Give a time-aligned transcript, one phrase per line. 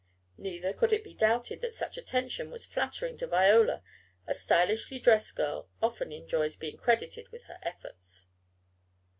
[0.39, 3.83] Neither could it be doubted that such attention was flattering to Viola,
[4.25, 8.25] a stylishly dressed girl often enjoys being credited with her efforts.